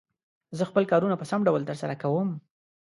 زه 0.57 0.63
خپل 0.69 0.83
کارونه 0.91 1.15
په 1.17 1.25
سم 1.31 1.39
ډول 1.47 1.61
تر 1.69 1.75
سره 1.81 1.95
کووم. 2.01 2.29